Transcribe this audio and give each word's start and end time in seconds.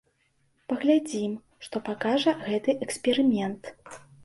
Паглядзім, 0.71 1.35
што 1.67 1.83
пакажа 1.91 2.35
гэты 2.49 2.77
эксперымент. 2.89 3.73